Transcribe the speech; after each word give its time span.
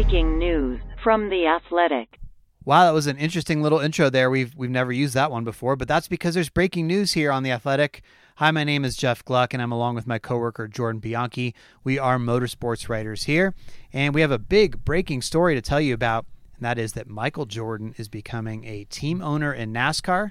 Breaking 0.00 0.38
news 0.38 0.80
from 1.02 1.28
The 1.28 1.48
Athletic. 1.48 2.20
Wow, 2.64 2.84
that 2.84 2.94
was 2.94 3.08
an 3.08 3.16
interesting 3.16 3.62
little 3.62 3.80
intro 3.80 4.08
there. 4.08 4.30
We've 4.30 4.54
we've 4.54 4.70
never 4.70 4.92
used 4.92 5.14
that 5.14 5.32
one 5.32 5.42
before, 5.42 5.74
but 5.74 5.88
that's 5.88 6.06
because 6.06 6.34
there's 6.34 6.48
breaking 6.48 6.86
news 6.86 7.14
here 7.14 7.32
on 7.32 7.42
The 7.42 7.50
Athletic. 7.50 8.02
Hi, 8.36 8.52
my 8.52 8.62
name 8.62 8.84
is 8.84 8.96
Jeff 8.96 9.24
Gluck, 9.24 9.52
and 9.52 9.60
I'm 9.60 9.72
along 9.72 9.96
with 9.96 10.06
my 10.06 10.20
coworker 10.20 10.68
Jordan 10.68 11.00
Bianchi. 11.00 11.52
We 11.82 11.98
are 11.98 12.16
motorsports 12.16 12.88
writers 12.88 13.24
here, 13.24 13.56
and 13.92 14.14
we 14.14 14.20
have 14.20 14.30
a 14.30 14.38
big 14.38 14.84
breaking 14.84 15.22
story 15.22 15.56
to 15.56 15.60
tell 15.60 15.80
you 15.80 15.94
about, 15.94 16.26
and 16.54 16.64
that 16.64 16.78
is 16.78 16.92
that 16.92 17.08
Michael 17.08 17.46
Jordan 17.46 17.92
is 17.98 18.08
becoming 18.08 18.66
a 18.66 18.84
team 18.84 19.20
owner 19.20 19.52
in 19.52 19.72
NASCAR. 19.72 20.30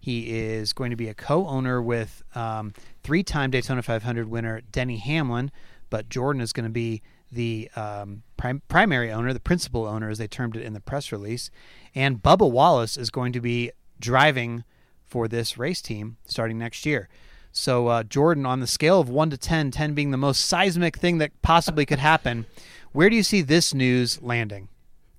He 0.00 0.30
is 0.30 0.72
going 0.72 0.88
to 0.88 0.96
be 0.96 1.08
a 1.08 1.14
co-owner 1.14 1.82
with 1.82 2.22
um, 2.34 2.72
three-time 3.02 3.50
Daytona 3.50 3.82
500 3.82 4.26
winner 4.28 4.62
Denny 4.72 4.96
Hamlin, 4.96 5.50
but 5.90 6.08
Jordan 6.08 6.40
is 6.40 6.54
going 6.54 6.64
to 6.64 6.70
be 6.70 7.02
the 7.32 7.70
um, 7.74 8.22
prim- 8.36 8.62
primary 8.68 9.10
owner, 9.10 9.32
the 9.32 9.40
principal 9.40 9.86
owner, 9.86 10.10
as 10.10 10.18
they 10.18 10.28
termed 10.28 10.56
it 10.56 10.62
in 10.62 10.74
the 10.74 10.80
press 10.80 11.10
release. 11.10 11.50
And 11.94 12.22
Bubba 12.22 12.50
Wallace 12.50 12.96
is 12.96 13.10
going 13.10 13.32
to 13.32 13.40
be 13.40 13.72
driving 13.98 14.64
for 15.06 15.28
this 15.28 15.58
race 15.58 15.82
team 15.82 16.18
starting 16.26 16.58
next 16.58 16.86
year. 16.86 17.08
So, 17.52 17.88
uh, 17.88 18.02
Jordan, 18.02 18.46
on 18.46 18.60
the 18.60 18.66
scale 18.66 18.98
of 18.98 19.08
1 19.10 19.30
to 19.30 19.36
10, 19.36 19.70
10 19.70 19.94
being 19.94 20.10
the 20.10 20.16
most 20.16 20.44
seismic 20.46 20.96
thing 20.96 21.18
that 21.18 21.30
possibly 21.42 21.84
could 21.84 21.98
happen, 21.98 22.46
where 22.92 23.10
do 23.10 23.16
you 23.16 23.22
see 23.22 23.42
this 23.42 23.74
news 23.74 24.20
landing? 24.22 24.68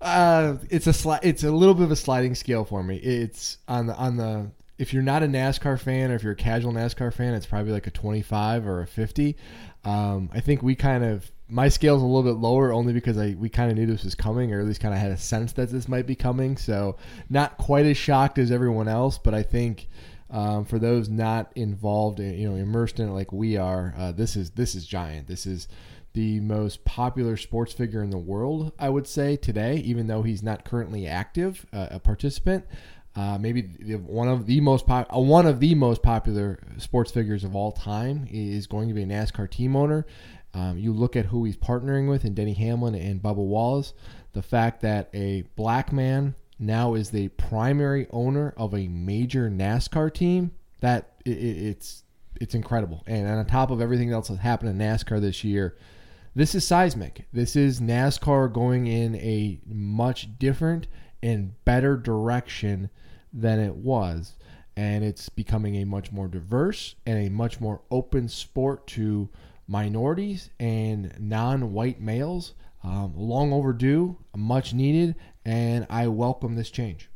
Uh, 0.01 0.57
it's 0.69 0.87
a 0.87 0.91
sli- 0.91 1.19
it's 1.23 1.43
a 1.43 1.51
little 1.51 1.75
bit 1.75 1.83
of 1.83 1.91
a 1.91 1.95
sliding 1.95 2.35
scale 2.35 2.65
for 2.65 2.83
me. 2.83 2.97
It's 2.97 3.59
on 3.67 3.87
the 3.87 3.95
on 3.95 4.17
the 4.17 4.51
if 4.77 4.93
you're 4.93 5.03
not 5.03 5.23
a 5.23 5.27
NASCAR 5.27 5.79
fan 5.79 6.11
or 6.11 6.15
if 6.15 6.23
you're 6.23 6.33
a 6.33 6.35
casual 6.35 6.73
NASCAR 6.73 7.13
fan, 7.13 7.33
it's 7.33 7.45
probably 7.45 7.71
like 7.71 7.87
a 7.87 7.91
25 7.91 8.67
or 8.67 8.81
a 8.81 8.87
50. 8.87 9.37
Um, 9.85 10.29
I 10.33 10.41
think 10.41 10.61
we 10.61 10.75
kind 10.75 11.05
of 11.05 11.31
my 11.49 11.69
scale's 11.69 12.01
a 12.01 12.05
little 12.05 12.23
bit 12.23 12.39
lower 12.39 12.71
only 12.71 12.93
because 12.93 13.17
I 13.17 13.35
we 13.37 13.49
kind 13.49 13.69
of 13.69 13.77
knew 13.77 13.85
this 13.85 14.03
was 14.03 14.15
coming 14.15 14.53
or 14.53 14.59
at 14.59 14.65
least 14.65 14.81
kind 14.81 14.93
of 14.93 14.99
had 14.99 15.11
a 15.11 15.17
sense 15.17 15.53
that 15.53 15.69
this 15.69 15.87
might 15.87 16.07
be 16.07 16.15
coming. 16.15 16.57
So 16.57 16.95
not 17.29 17.57
quite 17.57 17.85
as 17.85 17.97
shocked 17.97 18.37
as 18.37 18.51
everyone 18.51 18.87
else, 18.87 19.17
but 19.17 19.33
I 19.33 19.43
think 19.43 19.87
um, 20.29 20.65
for 20.65 20.79
those 20.79 21.09
not 21.09 21.51
involved, 21.55 22.19
in, 22.19 22.33
you 22.39 22.49
know, 22.49 22.55
immersed 22.55 22.99
in 22.99 23.09
it 23.09 23.11
like 23.11 23.31
we 23.31 23.55
are, 23.55 23.93
uh, 23.97 24.11
this 24.11 24.35
is 24.35 24.51
this 24.51 24.73
is 24.73 24.85
giant. 24.85 25.27
This 25.27 25.45
is 25.45 25.67
the 26.13 26.39
most 26.39 26.85
popular 26.85 27.37
sports 27.37 27.73
figure 27.73 28.03
in 28.03 28.11
the 28.11 28.17
world, 28.17 28.71
I 28.79 28.89
would 28.89 29.07
say 29.07 29.35
today, 29.35 29.77
even 29.77 30.07
though 30.07 30.21
he's 30.21 30.43
not 30.43 30.63
currently 30.63 31.07
active, 31.07 31.65
uh, 31.73 31.87
a 31.91 31.99
participant. 31.99 32.65
Uh, 33.15 33.37
maybe 33.37 33.61
one 33.97 34.27
of 34.27 34.47
the 34.47 34.59
most 34.59 34.87
pop- 34.87 35.15
uh, 35.15 35.19
one 35.19 35.45
of 35.45 35.59
the 35.59 35.75
most 35.75 36.01
popular 36.01 36.59
sports 36.77 37.11
figures 37.11 37.43
of 37.43 37.55
all 37.55 37.71
time 37.71 38.27
is 38.31 38.65
going 38.65 38.87
to 38.87 38.93
be 38.93 39.03
a 39.03 39.05
NASCAR 39.05 39.49
team 39.49 39.75
owner. 39.75 40.05
Um, 40.53 40.77
you 40.77 40.93
look 40.93 41.15
at 41.15 41.25
who 41.25 41.45
he's 41.45 41.57
partnering 41.57 42.09
with, 42.09 42.23
and 42.23 42.35
Denny 42.35 42.53
Hamlin 42.53 42.95
and 42.95 43.21
Bubba 43.21 43.37
Wallace. 43.37 43.93
The 44.33 44.41
fact 44.41 44.81
that 44.81 45.09
a 45.13 45.43
black 45.55 45.91
man 45.91 46.35
now 46.59 46.93
is 46.93 47.09
the 47.09 47.29
primary 47.29 48.07
owner 48.11 48.53
of 48.57 48.73
a 48.73 48.87
major 48.87 49.49
NASCAR 49.49 50.13
team. 50.13 50.51
That 50.81 51.13
it, 51.25 51.31
it's 51.31 52.03
it's 52.39 52.55
incredible. 52.55 53.03
And 53.07 53.27
on 53.27 53.45
top 53.45 53.71
of 53.71 53.81
everything 53.81 54.11
else 54.11 54.27
that's 54.27 54.41
happened 54.41 54.69
in 54.69 54.77
NASCAR 54.77 55.21
this 55.21 55.43
year, 55.43 55.77
this 56.35 56.55
is 56.55 56.65
seismic. 56.65 57.25
This 57.31 57.55
is 57.55 57.79
NASCAR 57.79 58.51
going 58.51 58.87
in 58.87 59.15
a 59.15 59.59
much 59.65 60.37
different 60.39 60.87
and 61.21 61.53
better 61.63 61.95
direction 61.95 62.89
than 63.31 63.59
it 63.59 63.75
was. 63.75 64.33
And 64.75 65.03
it's 65.03 65.29
becoming 65.29 65.75
a 65.75 65.85
much 65.85 66.11
more 66.11 66.27
diverse 66.27 66.95
and 67.05 67.27
a 67.27 67.29
much 67.29 67.61
more 67.61 67.81
open 67.91 68.27
sport 68.27 68.87
to 68.87 69.29
minorities 69.67 70.49
and 70.59 71.13
non 71.19 71.73
white 71.73 72.01
males. 72.01 72.53
Um, 72.85 73.13
long 73.15 73.53
overdue, 73.53 74.17
much 74.35 74.73
needed, 74.73 75.15
and 75.45 75.87
I 75.89 76.07
welcome 76.07 76.55
this 76.55 76.69
change. 76.69 77.09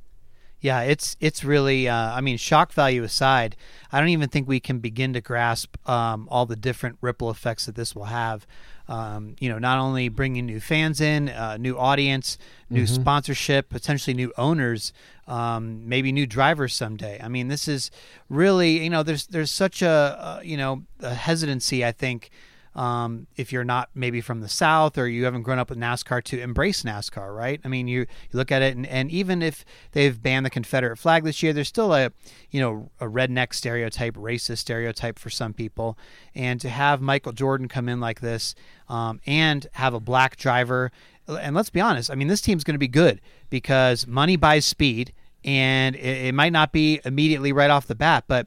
Yeah, 0.60 0.82
it's 0.82 1.16
it's 1.20 1.44
really. 1.44 1.88
Uh, 1.88 2.14
I 2.14 2.22
mean, 2.22 2.38
shock 2.38 2.72
value 2.72 3.04
aside, 3.04 3.56
I 3.92 4.00
don't 4.00 4.10
even 4.10 4.30
think 4.30 4.48
we 4.48 4.60
can 4.60 4.80
begin 4.80 5.14
to 5.14 5.22
grasp 5.22 5.78
um, 5.88 6.28
all 6.32 6.46
the 6.46 6.56
different 6.56 6.98
ripple 7.02 7.30
effects 7.30 7.66
that 7.66 7.76
this 7.76 7.96
will 7.96 8.06
have. 8.06 8.48
Um, 8.90 9.36
you 9.40 9.50
know, 9.50 9.60
not 9.60 9.80
only 9.80 10.08
bringing 10.08 10.46
new 10.46 10.60
fans 10.60 11.02
in, 11.02 11.30
uh, 11.30 11.58
new 11.58 11.78
audience, 11.78 12.38
new 12.70 12.84
mm-hmm. 12.84 13.02
sponsorship, 13.02 13.70
potentially 13.70 14.14
new 14.14 14.32
owners, 14.38 14.94
um, 15.28 15.88
maybe 15.90 16.12
new 16.12 16.26
drivers 16.26 16.74
someday. 16.74 17.20
I 17.22 17.28
mean, 17.28 17.50
this 17.50 17.68
is 17.68 17.92
really, 18.30 18.84
you 18.84 18.90
know, 18.90 19.04
there's 19.04 19.28
there's 19.28 19.52
such 19.52 19.82
a, 19.82 19.90
uh, 19.90 20.42
you 20.44 20.56
know 20.56 20.84
a 21.02 21.14
hesitancy. 21.14 21.84
I 21.84 21.92
think 21.92 22.30
um, 22.78 23.26
if 23.36 23.52
you're 23.52 23.64
not 23.64 23.90
maybe 23.96 24.22
from 24.22 24.42
the 24.42 24.48
South 24.48 25.00
or 25.00 25.08
you 25.08 25.26
haven't 25.26 25.42
grown 25.42 25.58
up 25.58 25.72
with 25.72 25.80
NASCAR 25.80 26.24
to 26.26 26.40
embrace 26.40 26.84
NASCAR, 26.84 27.36
right? 27.36 27.60
I 27.66 27.68
mean, 27.68 27.88
you, 27.88 28.02
you 28.02 28.08
look 28.34 28.52
at 28.52 28.62
it, 28.62 28.78
and, 28.78 28.86
and 28.86 29.10
even 29.10 29.42
if 29.42 29.66
they've 29.94 30.22
banned 30.22 30.46
the 30.46 30.52
Confederate 30.52 30.98
flag 30.98 31.24
this 31.24 31.42
year, 31.42 31.54
there's 31.54 31.68
still 31.68 31.94
a 31.94 32.12
you 32.52 32.62
know 32.62 32.92
a 33.00 33.06
redneck 33.06 33.56
stereotype, 33.56 34.14
racist 34.16 34.60
stereotype 34.60 35.18
for 35.18 35.32
some 35.32 35.54
people, 35.54 35.98
and 36.36 36.62
to 36.62 36.70
have 36.70 37.02
Michael 37.02 37.32
Jordan 37.32 37.68
come 37.68 37.90
in 37.90 38.00
like 38.00 38.22
this 38.22 38.54
um, 38.90 39.20
and 39.26 39.66
have 39.74 39.96
a 39.96 40.00
black 40.00 40.38
driver, 40.38 40.92
and 41.28 41.56
let's 41.56 41.72
be 41.72 41.82
honest, 41.82 42.12
I 42.12 42.16
mean, 42.16 42.28
this 42.28 42.42
team's 42.42 42.64
going 42.64 42.76
to 42.76 42.80
be 42.80 42.88
good 42.88 43.20
because 43.50 44.06
money 44.06 44.36
buys 44.36 44.68
speed, 44.68 45.14
and 45.44 45.96
it, 45.96 46.28
it 46.28 46.36
might 46.36 46.54
not 46.54 46.72
be 46.72 47.02
immediately 47.04 47.52
right 47.52 47.72
off 47.72 47.88
the 47.88 47.96
bat, 47.96 48.26
but 48.28 48.46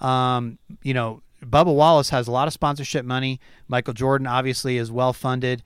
um, 0.00 0.58
you 0.84 0.94
know 0.94 1.20
Bubba 1.42 1.74
Wallace 1.74 2.10
has 2.10 2.28
a 2.28 2.32
lot 2.32 2.46
of 2.46 2.54
sponsorship 2.54 3.04
money. 3.04 3.40
Michael 3.68 3.94
Jordan 3.94 4.26
obviously 4.26 4.78
is 4.78 4.90
well 4.90 5.12
funded, 5.12 5.62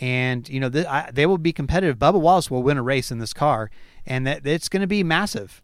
and 0.00 0.48
you 0.48 0.60
know 0.60 0.68
th- 0.68 0.86
I, 0.86 1.10
they 1.12 1.26
will 1.26 1.38
be 1.38 1.52
competitive. 1.52 1.98
Bubba 1.98 2.20
Wallace 2.20 2.50
will 2.50 2.62
win 2.62 2.76
a 2.76 2.82
race 2.82 3.10
in 3.10 3.18
this 3.18 3.32
car, 3.32 3.70
and 4.06 4.26
that 4.26 4.46
it's 4.46 4.68
going 4.68 4.80
to 4.80 4.86
be 4.86 5.02
massive. 5.02 5.62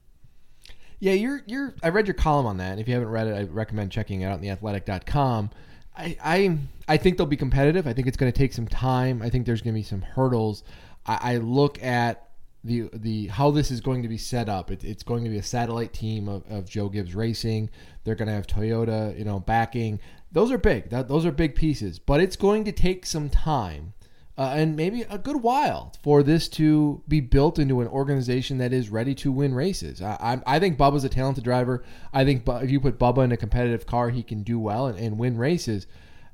Yeah, 0.98 1.12
you're 1.12 1.42
you're. 1.46 1.74
I 1.82 1.90
read 1.90 2.06
your 2.06 2.14
column 2.14 2.46
on 2.46 2.56
that. 2.58 2.78
If 2.78 2.88
you 2.88 2.94
haven't 2.94 3.10
read 3.10 3.26
it, 3.26 3.34
I 3.34 3.42
recommend 3.44 3.92
checking 3.92 4.22
it 4.22 4.26
out 4.26 4.34
on 4.34 4.40
theathletic.com. 4.40 5.50
I 5.96 6.16
I 6.24 6.58
I 6.88 6.96
think 6.96 7.16
they'll 7.16 7.26
be 7.26 7.36
competitive. 7.36 7.86
I 7.86 7.92
think 7.92 8.06
it's 8.06 8.16
going 8.16 8.32
to 8.32 8.38
take 8.38 8.52
some 8.52 8.68
time. 8.68 9.22
I 9.22 9.30
think 9.30 9.46
there's 9.46 9.62
going 9.62 9.74
to 9.74 9.78
be 9.78 9.84
some 9.84 10.02
hurdles. 10.02 10.62
I, 11.04 11.34
I 11.34 11.36
look 11.38 11.82
at 11.82 12.25
the 12.66 12.88
the 12.92 13.26
how 13.28 13.50
this 13.50 13.70
is 13.70 13.80
going 13.80 14.02
to 14.02 14.08
be 14.08 14.18
set 14.18 14.48
up. 14.48 14.70
It, 14.70 14.84
it's 14.84 15.02
going 15.02 15.24
to 15.24 15.30
be 15.30 15.38
a 15.38 15.42
satellite 15.42 15.92
team 15.92 16.28
of, 16.28 16.44
of 16.50 16.68
Joe 16.68 16.88
Gibbs 16.88 17.14
Racing. 17.14 17.70
They're 18.04 18.14
going 18.14 18.28
to 18.28 18.34
have 18.34 18.46
Toyota, 18.46 19.16
you 19.18 19.24
know, 19.24 19.40
backing. 19.40 20.00
Those 20.32 20.50
are 20.50 20.58
big. 20.58 20.90
That, 20.90 21.08
those 21.08 21.24
are 21.24 21.32
big 21.32 21.54
pieces. 21.54 21.98
But 21.98 22.20
it's 22.20 22.36
going 22.36 22.64
to 22.64 22.72
take 22.72 23.06
some 23.06 23.30
time 23.30 23.94
uh, 24.38 24.52
and 24.54 24.76
maybe 24.76 25.02
a 25.02 25.18
good 25.18 25.42
while 25.42 25.92
for 26.02 26.22
this 26.22 26.48
to 26.48 27.02
be 27.08 27.20
built 27.20 27.58
into 27.58 27.80
an 27.80 27.88
organization 27.88 28.58
that 28.58 28.72
is 28.72 28.90
ready 28.90 29.14
to 29.14 29.32
win 29.32 29.54
races. 29.54 30.02
I, 30.02 30.42
I, 30.46 30.56
I 30.56 30.58
think 30.58 30.76
Bubba's 30.76 31.04
a 31.04 31.08
talented 31.08 31.44
driver. 31.44 31.82
I 32.12 32.24
think 32.24 32.42
if 32.46 32.70
you 32.70 32.80
put 32.80 32.98
Bubba 32.98 33.24
in 33.24 33.32
a 33.32 33.36
competitive 33.36 33.86
car, 33.86 34.10
he 34.10 34.22
can 34.22 34.42
do 34.42 34.58
well 34.58 34.86
and, 34.86 34.98
and 34.98 35.18
win 35.18 35.38
races. 35.38 35.86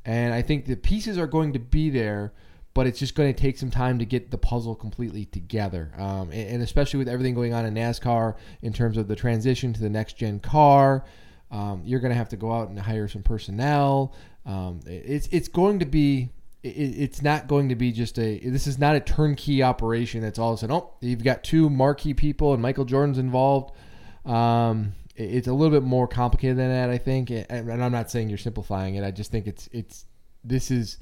And 0.04 0.34
I 0.34 0.43
think 0.43 0.66
the 0.66 0.75
pieces 0.75 1.16
are 1.16 1.28
going 1.28 1.53
to 1.53 1.60
be 1.60 1.91
there 1.91 2.32
but 2.74 2.86
it's 2.86 2.98
just 2.98 3.14
going 3.14 3.32
to 3.32 3.38
take 3.38 3.58
some 3.58 3.70
time 3.70 3.98
to 3.98 4.04
get 4.04 4.30
the 4.30 4.38
puzzle 4.38 4.74
completely 4.74 5.26
together. 5.26 5.92
Um, 5.96 6.30
and, 6.30 6.48
and, 6.48 6.62
especially 6.62 6.98
with 6.98 7.08
everything 7.08 7.34
going 7.34 7.52
on 7.52 7.66
in 7.66 7.74
NASCAR 7.74 8.36
in 8.62 8.72
terms 8.72 8.96
of 8.96 9.08
the 9.08 9.16
transition 9.16 9.72
to 9.72 9.80
the 9.80 9.90
next 9.90 10.16
gen 10.16 10.40
car, 10.40 11.04
um, 11.50 11.82
you're 11.84 12.00
going 12.00 12.12
to 12.12 12.16
have 12.16 12.30
to 12.30 12.36
go 12.36 12.52
out 12.52 12.68
and 12.68 12.78
hire 12.78 13.08
some 13.08 13.22
personnel. 13.22 14.14
Um, 14.46 14.80
it's 14.86 15.28
it's 15.30 15.48
going 15.48 15.78
to 15.80 15.86
be 15.86 16.30
it, 16.62 16.68
it's 16.68 17.22
not 17.22 17.46
going 17.46 17.68
to 17.68 17.76
be 17.76 17.92
just 17.92 18.18
a 18.18 18.38
this 18.38 18.66
is 18.66 18.78
not 18.78 18.96
a 18.96 19.00
turnkey 19.00 19.62
operation 19.62 20.20
that's 20.20 20.38
all 20.38 20.52
of 20.52 20.58
a 20.58 20.60
sudden 20.60 20.74
oh 20.74 20.94
you've 21.00 21.22
got 21.22 21.44
two 21.44 21.70
marquee 21.70 22.14
people 22.14 22.52
and 22.52 22.62
Michael 22.62 22.84
Jordan's 22.84 23.18
involved. 23.18 23.76
Um, 24.24 24.94
it's 25.14 25.46
a 25.46 25.52
little 25.52 25.70
bit 25.70 25.86
more 25.86 26.08
complicated 26.08 26.56
than 26.56 26.70
that, 26.70 26.88
I 26.88 26.98
think. 26.98 27.30
And 27.30 27.70
I'm 27.70 27.92
not 27.92 28.10
saying 28.10 28.28
you're 28.28 28.38
simplifying 28.38 28.94
it. 28.94 29.04
I 29.04 29.10
just 29.10 29.30
think 29.30 29.46
it's 29.46 29.68
it's 29.72 30.06
this 30.42 30.70
is 30.70 30.98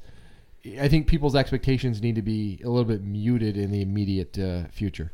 I 0.79 0.87
think 0.87 1.07
people's 1.07 1.35
expectations 1.35 2.01
need 2.01 2.15
to 2.15 2.21
be 2.21 2.59
a 2.63 2.69
little 2.69 2.85
bit 2.85 3.03
muted 3.03 3.57
in 3.57 3.71
the 3.71 3.81
immediate 3.81 4.37
uh, 4.37 4.65
future. 4.71 5.11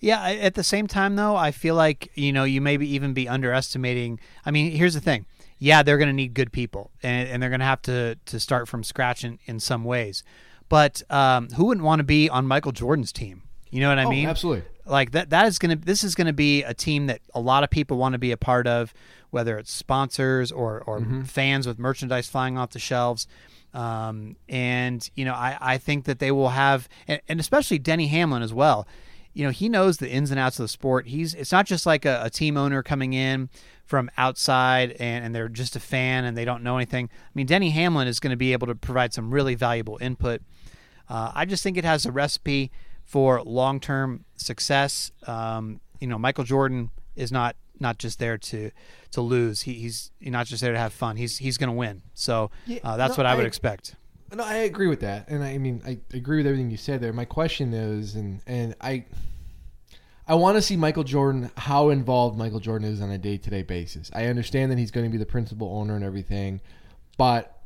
Yeah, 0.00 0.22
at 0.22 0.54
the 0.54 0.62
same 0.62 0.86
time 0.86 1.16
though, 1.16 1.36
I 1.36 1.50
feel 1.50 1.74
like, 1.74 2.10
you 2.14 2.32
know, 2.32 2.44
you 2.44 2.60
maybe 2.60 2.88
even 2.88 3.14
be 3.14 3.28
underestimating. 3.28 4.20
I 4.44 4.50
mean, 4.50 4.72
here's 4.72 4.94
the 4.94 5.00
thing. 5.00 5.26
Yeah, 5.58 5.82
they're 5.82 5.96
going 5.98 6.08
to 6.08 6.14
need 6.14 6.34
good 6.34 6.52
people 6.52 6.90
and, 7.02 7.28
and 7.28 7.42
they're 7.42 7.50
going 7.50 7.60
to 7.60 7.66
have 7.66 7.82
to 7.82 8.16
to 8.26 8.38
start 8.38 8.68
from 8.68 8.84
scratch 8.84 9.24
in, 9.24 9.38
in 9.46 9.58
some 9.58 9.84
ways. 9.84 10.22
But 10.68 11.02
um, 11.10 11.48
who 11.50 11.66
wouldn't 11.66 11.84
want 11.84 12.00
to 12.00 12.04
be 12.04 12.28
on 12.28 12.46
Michael 12.46 12.72
Jordan's 12.72 13.12
team? 13.12 13.42
You 13.70 13.80
know 13.80 13.88
what 13.88 13.98
I 13.98 14.04
oh, 14.04 14.10
mean? 14.10 14.28
Absolutely. 14.28 14.64
Like 14.84 15.12
that 15.12 15.30
that 15.30 15.46
is 15.46 15.58
going 15.58 15.78
to 15.78 15.84
this 15.84 16.04
is 16.04 16.14
going 16.14 16.26
to 16.26 16.32
be 16.32 16.62
a 16.62 16.74
team 16.74 17.06
that 17.06 17.20
a 17.34 17.40
lot 17.40 17.64
of 17.64 17.70
people 17.70 17.96
want 17.96 18.12
to 18.12 18.18
be 18.18 18.32
a 18.32 18.36
part 18.36 18.66
of, 18.66 18.94
whether 19.30 19.58
it's 19.58 19.72
sponsors 19.72 20.52
or 20.52 20.82
or 20.86 21.00
mm-hmm. 21.00 21.22
fans 21.22 21.66
with 21.66 21.78
merchandise 21.78 22.28
flying 22.28 22.56
off 22.56 22.70
the 22.70 22.78
shelves. 22.78 23.26
Um, 23.76 24.36
and 24.48 25.08
you 25.16 25.26
know, 25.26 25.34
I, 25.34 25.58
I 25.60 25.78
think 25.78 26.06
that 26.06 26.18
they 26.18 26.32
will 26.32 26.48
have, 26.48 26.88
and, 27.06 27.20
and, 27.28 27.38
especially 27.38 27.78
Denny 27.78 28.06
Hamlin 28.06 28.42
as 28.42 28.54
well. 28.54 28.88
You 29.34 29.44
know, 29.44 29.50
he 29.50 29.68
knows 29.68 29.98
the 29.98 30.08
ins 30.08 30.30
and 30.30 30.40
outs 30.40 30.58
of 30.58 30.64
the 30.64 30.68
sport. 30.68 31.08
He's 31.08 31.34
it's 31.34 31.52
not 31.52 31.66
just 31.66 31.84
like 31.84 32.06
a, 32.06 32.22
a 32.24 32.30
team 32.30 32.56
owner 32.56 32.82
coming 32.82 33.12
in 33.12 33.50
from 33.84 34.10
outside 34.16 34.92
and, 34.92 35.26
and 35.26 35.34
they're 35.34 35.50
just 35.50 35.76
a 35.76 35.80
fan 35.80 36.24
and 36.24 36.34
they 36.34 36.46
don't 36.46 36.62
know 36.62 36.76
anything. 36.76 37.10
I 37.12 37.30
mean, 37.34 37.44
Denny 37.44 37.68
Hamlin 37.68 38.08
is 38.08 38.18
going 38.18 38.30
to 38.30 38.36
be 38.36 38.54
able 38.54 38.66
to 38.66 38.74
provide 38.74 39.12
some 39.12 39.30
really 39.30 39.54
valuable 39.54 39.98
input. 40.00 40.40
Uh, 41.06 41.32
I 41.34 41.44
just 41.44 41.62
think 41.62 41.76
it 41.76 41.84
has 41.84 42.06
a 42.06 42.12
recipe 42.12 42.72
for 43.04 43.42
long 43.42 43.78
term 43.78 44.24
success. 44.36 45.12
Um, 45.26 45.80
you 46.00 46.06
know, 46.06 46.18
Michael 46.18 46.44
Jordan 46.44 46.90
is 47.14 47.30
not 47.30 47.56
not 47.80 47.98
just 47.98 48.18
there 48.18 48.38
to 48.38 48.70
to 49.12 49.20
lose. 49.20 49.62
He, 49.62 49.74
he's 49.74 50.10
not 50.20 50.46
just 50.46 50.62
there 50.62 50.72
to 50.72 50.78
have 50.78 50.92
fun. 50.92 51.16
He's 51.16 51.38
he's 51.38 51.58
going 51.58 51.70
to 51.70 51.76
win. 51.76 52.02
So 52.14 52.50
uh, 52.82 52.96
that's 52.96 53.12
no, 53.12 53.22
what 53.22 53.26
I 53.26 53.34
would 53.34 53.44
I- 53.44 53.48
expect. 53.48 53.94
No, 54.34 54.42
I 54.42 54.54
agree 54.56 54.88
with 54.88 55.00
that, 55.00 55.28
and 55.28 55.44
I 55.44 55.56
mean 55.56 55.82
I 55.86 55.98
agree 56.12 56.38
with 56.38 56.46
everything 56.46 56.70
you 56.70 56.76
said 56.76 57.00
there. 57.00 57.12
My 57.12 57.24
question 57.24 57.72
is, 57.72 58.16
and 58.16 58.40
and 58.46 58.74
I, 58.80 59.04
I 60.26 60.34
want 60.34 60.56
to 60.56 60.62
see 60.62 60.76
Michael 60.76 61.04
Jordan 61.04 61.50
how 61.56 61.90
involved 61.90 62.36
Michael 62.36 62.58
Jordan 62.58 62.88
is 62.88 63.00
on 63.00 63.10
a 63.10 63.18
day 63.18 63.36
to 63.36 63.50
day 63.50 63.62
basis. 63.62 64.10
I 64.12 64.26
understand 64.26 64.72
that 64.72 64.78
he's 64.78 64.90
going 64.90 65.06
to 65.06 65.10
be 65.10 65.16
the 65.18 65.26
principal 65.26 65.68
owner 65.78 65.94
and 65.94 66.04
everything, 66.04 66.60
but 67.16 67.56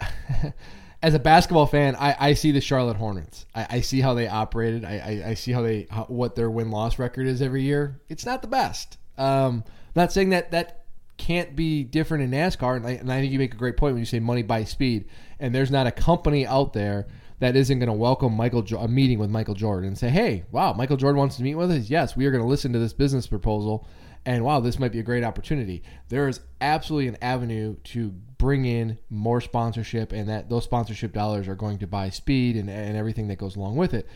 as 1.02 1.14
a 1.14 1.18
basketball 1.18 1.66
fan, 1.66 1.96
I, 1.96 2.16
I 2.18 2.34
see 2.34 2.52
the 2.52 2.60
Charlotte 2.60 2.96
Hornets. 2.96 3.46
I, 3.54 3.66
I 3.70 3.80
see 3.80 4.00
how 4.00 4.14
they 4.14 4.28
operated. 4.28 4.84
I, 4.84 4.98
I, 5.24 5.28
I 5.30 5.34
see 5.34 5.52
how 5.52 5.62
they 5.62 5.86
how, 5.90 6.04
what 6.04 6.34
their 6.34 6.50
win 6.50 6.70
loss 6.70 6.98
record 6.98 7.26
is 7.26 7.40
every 7.40 7.62
year. 7.62 8.00
It's 8.08 8.26
not 8.26 8.42
the 8.42 8.48
best. 8.48 8.98
Um, 9.20 9.64
not 9.94 10.12
saying 10.12 10.30
that 10.30 10.50
that 10.52 10.84
can't 11.18 11.54
be 11.54 11.84
different 11.84 12.24
in 12.24 12.30
NASCAR, 12.30 12.76
and 12.76 12.86
I, 12.86 12.92
and 12.92 13.12
I 13.12 13.20
think 13.20 13.32
you 13.32 13.38
make 13.38 13.52
a 13.52 13.58
great 13.58 13.76
point 13.76 13.92
when 13.92 14.00
you 14.00 14.06
say 14.06 14.20
money 14.20 14.42
by 14.42 14.64
speed. 14.64 15.04
And 15.38 15.54
there's 15.54 15.70
not 15.70 15.86
a 15.86 15.90
company 15.92 16.46
out 16.46 16.72
there 16.72 17.06
that 17.40 17.56
isn't 17.56 17.78
going 17.78 17.88
to 17.88 17.92
welcome 17.92 18.32
Michael 18.34 18.64
a 18.78 18.88
meeting 18.88 19.18
with 19.18 19.30
Michael 19.30 19.54
Jordan 19.54 19.88
and 19.88 19.98
say, 19.98 20.08
"Hey, 20.08 20.44
wow, 20.50 20.72
Michael 20.72 20.96
Jordan 20.96 21.18
wants 21.18 21.36
to 21.36 21.42
meet 21.42 21.54
with 21.54 21.70
us. 21.70 21.90
Yes, 21.90 22.16
we 22.16 22.24
are 22.26 22.30
going 22.30 22.42
to 22.42 22.48
listen 22.48 22.72
to 22.72 22.78
this 22.78 22.94
business 22.94 23.26
proposal, 23.26 23.86
and 24.24 24.44
wow, 24.44 24.60
this 24.60 24.78
might 24.78 24.92
be 24.92 24.98
a 24.98 25.02
great 25.02 25.24
opportunity." 25.24 25.82
There 26.08 26.26
is 26.26 26.40
absolutely 26.62 27.08
an 27.08 27.18
avenue 27.20 27.76
to 27.84 28.10
bring 28.38 28.64
in 28.64 28.98
more 29.10 29.42
sponsorship, 29.42 30.12
and 30.12 30.28
that 30.30 30.48
those 30.48 30.64
sponsorship 30.64 31.12
dollars 31.12 31.48
are 31.48 31.54
going 31.54 31.78
to 31.78 31.86
buy 31.86 32.08
speed 32.08 32.56
and, 32.56 32.70
and 32.70 32.96
everything 32.96 33.28
that 33.28 33.36
goes 33.36 33.56
along 33.56 33.76
with 33.76 33.92
it. 33.92 34.06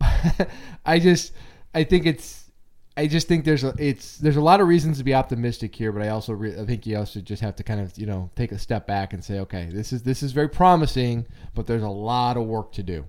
I 0.84 0.98
just, 0.98 1.32
I 1.74 1.84
think 1.84 2.04
it's. 2.04 2.45
I 2.96 3.06
just 3.06 3.28
think 3.28 3.44
there's 3.44 3.62
a 3.62 3.74
it's 3.78 4.16
there's 4.16 4.36
a 4.36 4.40
lot 4.40 4.60
of 4.60 4.68
reasons 4.68 4.98
to 4.98 5.04
be 5.04 5.14
optimistic 5.14 5.74
here, 5.74 5.92
but 5.92 6.02
I 6.02 6.08
also 6.08 6.32
re- 6.32 6.58
I 6.58 6.64
think 6.64 6.86
you 6.86 6.96
also 6.96 7.20
just 7.20 7.42
have 7.42 7.54
to 7.56 7.62
kind 7.62 7.80
of 7.80 7.96
you 7.98 8.06
know 8.06 8.30
take 8.36 8.52
a 8.52 8.58
step 8.58 8.86
back 8.86 9.12
and 9.12 9.22
say, 9.22 9.38
okay, 9.40 9.68
this 9.70 9.92
is 9.92 10.02
this 10.02 10.22
is 10.22 10.32
very 10.32 10.48
promising, 10.48 11.26
but 11.54 11.66
there's 11.66 11.82
a 11.82 11.88
lot 11.88 12.36
of 12.36 12.44
work 12.44 12.72
to 12.72 12.82
do. 12.82 13.04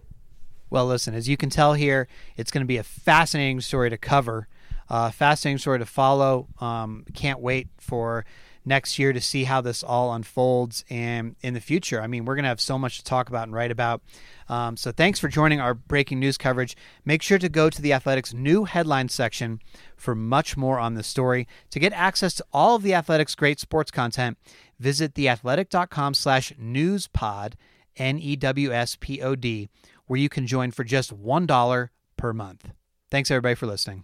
Well, 0.69 0.85
listen, 0.85 1.15
as 1.15 1.29
you 1.29 1.37
can 1.37 1.49
tell 1.49 1.73
here, 1.73 2.09
it's 2.35 2.51
going 2.51 2.63
to 2.63 2.67
be 2.67 2.75
a 2.75 2.83
fascinating 2.83 3.61
story 3.61 3.89
to 3.89 3.97
cover, 3.97 4.49
uh, 4.89 5.11
fascinating 5.11 5.59
story 5.59 5.79
to 5.79 5.85
follow. 5.85 6.47
Um, 6.59 7.05
can't 7.13 7.39
wait 7.39 7.69
for 7.77 8.25
next 8.67 8.99
year 8.99 9.13
to 9.13 9.21
see 9.21 9.45
how 9.45 9.61
this 9.61 9.81
all 9.81 10.13
unfolds 10.13 10.83
and 10.89 11.35
in 11.41 11.53
the 11.53 11.61
future. 11.61 12.01
I 12.01 12.07
mean, 12.07 12.25
we're 12.25 12.35
going 12.35 12.43
to 12.43 12.49
have 12.49 12.61
so 12.61 12.77
much 12.77 12.97
to 12.97 13.03
talk 13.03 13.29
about 13.29 13.43
and 13.43 13.53
write 13.53 13.71
about. 13.71 14.01
Um, 14.49 14.77
so 14.77 14.91
thanks 14.91 15.19
for 15.19 15.29
joining 15.29 15.59
our 15.59 15.73
breaking 15.73 16.19
news 16.19 16.37
coverage. 16.37 16.75
Make 17.05 17.21
sure 17.21 17.39
to 17.39 17.49
go 17.49 17.69
to 17.69 17.81
the 17.81 17.93
Athletics 17.93 18.33
new 18.33 18.65
headline 18.65 19.09
section 19.09 19.61
for 19.95 20.13
much 20.13 20.57
more 20.57 20.79
on 20.79 20.95
this 20.95 21.07
story. 21.07 21.47
To 21.71 21.79
get 21.79 21.93
access 21.93 22.33
to 22.35 22.45
all 22.51 22.75
of 22.75 22.83
the 22.83 22.93
Athletics 22.93 23.35
great 23.35 23.59
sports 23.59 23.89
content, 23.89 24.37
visit 24.79 25.13
theathletic.com 25.13 26.13
slash 26.13 26.53
newspod, 26.61 27.53
N-E-W-S-P-O-D, 27.95 29.69
where 30.05 30.19
you 30.19 30.29
can 30.29 30.45
join 30.45 30.71
for 30.71 30.83
just 30.83 31.17
$1 31.17 31.89
per 32.17 32.33
month. 32.33 32.71
Thanks 33.09 33.31
everybody 33.31 33.55
for 33.55 33.65
listening. 33.65 34.03